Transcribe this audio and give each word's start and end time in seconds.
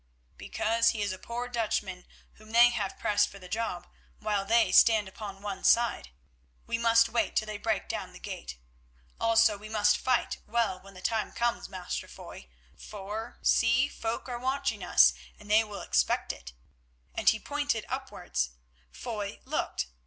"Because 0.35 0.89
he 0.89 1.03
is 1.03 1.13
a 1.13 1.19
poor 1.19 1.47
Dutchman 1.47 2.05
whom 2.37 2.53
they 2.53 2.71
have 2.71 2.97
pressed 2.97 3.29
for 3.29 3.37
the 3.37 3.47
job, 3.47 3.85
while 4.17 4.45
they 4.45 4.71
stand 4.71 5.07
upon 5.07 5.43
one 5.43 5.63
side. 5.63 6.09
We 6.65 6.79
must 6.79 7.07
wait 7.09 7.35
till 7.35 7.45
they 7.45 7.59
break 7.59 7.87
down 7.87 8.11
the 8.11 8.17
gate. 8.19 8.57
Also 9.19 9.59
we 9.59 9.69
must 9.69 9.99
fight 9.99 10.39
well 10.47 10.79
when 10.79 10.95
the 10.95 11.01
time 11.03 11.31
comes, 11.33 11.69
Master 11.69 12.07
Foy, 12.07 12.47
for, 12.75 13.37
see, 13.43 13.87
folk 13.89 14.27
are 14.27 14.39
watching 14.39 14.83
us, 14.83 15.13
and 15.37 15.51
they 15.51 15.63
will 15.63 15.81
expect 15.81 16.33
it," 16.33 16.53
and 17.13 17.29
he 17.29 17.39
pointed 17.39 17.85
upwards. 17.87 18.49
Foy 18.89 19.39
looked. 19.45 19.85